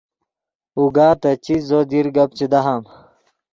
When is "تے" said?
1.21-1.31